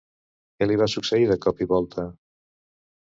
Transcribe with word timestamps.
Què 0.61 0.67
li 0.69 0.77
va 0.83 0.87
succeir 0.95 1.29
de 1.33 1.37
cop 1.45 1.63
i 1.67 1.71
volta? 1.75 2.09